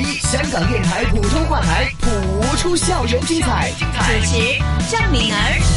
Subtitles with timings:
[0.00, 3.70] 一香港电台普通话台谱出校园精彩。
[3.78, 4.58] 主持
[4.90, 5.67] 张敏儿。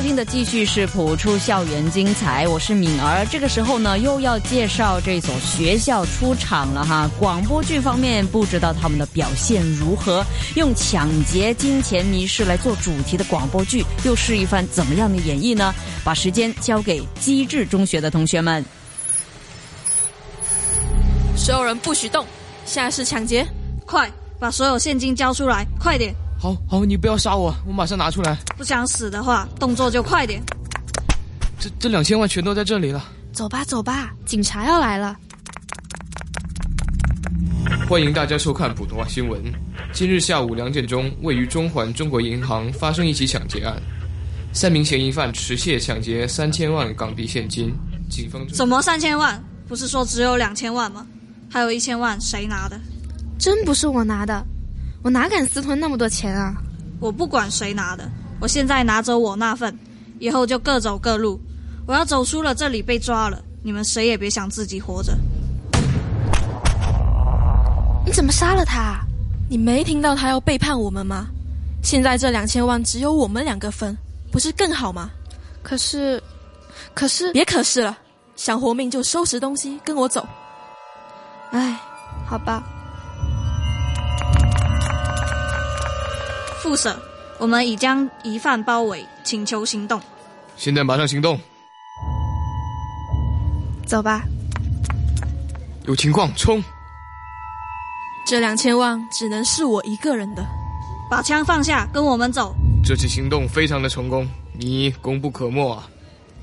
[0.00, 3.22] 收听的继续是谱出校园精彩，我是敏儿。
[3.30, 7.06] 这个时候呢，又要介绍这所学校出场了哈。
[7.18, 10.24] 广播剧方面，不知道他们的表现如何？
[10.56, 15.74] 用抢劫、金钱迷失来做主题的广播剧，又是一番怎么样的演绎呢？
[16.02, 18.64] 把时间交给机智中学的同学们。
[21.36, 22.24] 所有人不许动，
[22.64, 23.46] 现在是抢劫，
[23.84, 26.14] 快把所有现金交出来，快点！
[26.40, 28.34] 好好，你不要杀我，我马上拿出来。
[28.56, 30.42] 不想死的话，动作就快点。
[31.58, 33.04] 这这两千万全都在这里了。
[33.30, 35.14] 走吧走吧，警察要来了。
[37.86, 39.38] 欢迎大家收看普通话新闻。
[39.92, 43.76] 今日下午两点钟，位于中环中国银行发生一起抢劫案，
[44.54, 47.70] 三名嫌疑犯持械抢劫三千万港币现金。
[48.08, 49.38] 警方怎么三千万？
[49.68, 51.06] 不是说只有两千万吗？
[51.50, 52.80] 还有一千万谁拿的？
[53.38, 54.42] 真不是我拿的。
[55.02, 56.54] 我哪敢私吞那么多钱啊！
[57.00, 58.06] 我不管谁拿的，
[58.38, 59.78] 我现在拿走我那份，
[60.18, 61.40] 以后就各走各路。
[61.86, 65.16] 我要走出了这里被抓了，你们谁也别想自己活着。
[68.04, 69.00] 你怎么杀了他？
[69.48, 71.28] 你没听到他要背叛我们吗？
[71.82, 73.96] 现在这两千万只有我们两个分，
[74.30, 75.10] 不是更好吗？
[75.62, 76.22] 可是，
[76.92, 77.96] 可是别可是了，
[78.36, 80.28] 想活命就收拾东西跟我走。
[81.52, 81.80] 哎，
[82.26, 82.62] 好吧。
[86.70, 86.96] 副舍，
[87.40, 90.00] 我们已将疑犯包围，请求行动。
[90.56, 91.36] 现在马上行动。
[93.84, 94.22] 走吧。
[95.86, 96.62] 有情况冲！
[98.24, 100.46] 这两千万只能是我一个人的。
[101.10, 102.54] 把枪放下，跟我们走。
[102.84, 104.24] 这次行动非常的成功，
[104.56, 105.90] 你功不可没啊！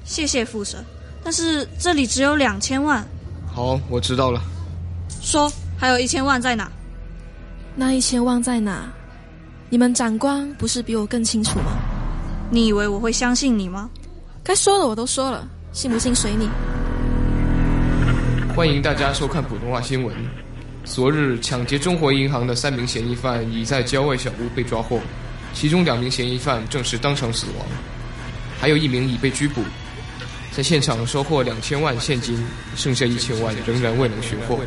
[0.04, 0.84] 谢谢副省，
[1.24, 3.02] 但是这里只有两千万。
[3.50, 4.42] 好，我知道了。
[5.22, 5.50] 说，
[5.80, 6.70] 还有一千万在哪？
[7.78, 8.92] 那一千万在哪？
[9.70, 11.74] 你们长官不是比我更清楚吗？
[12.50, 13.90] 你以为我会相信你吗？
[14.42, 16.50] 该说的我都说了，信不信随你。
[18.56, 20.16] 欢迎大家收看普通话新闻。
[20.86, 25.02] 昨日抢劫中国银行的三名嫌疑犯已在郊外小屋被抓获，
[25.54, 27.68] 其中两名嫌疑犯证实当场死亡，
[28.62, 29.62] 还有一名已被拘捕。
[30.50, 32.42] 在现场收获两千万现金，
[32.78, 34.58] 剩下一千万仍然未能寻获。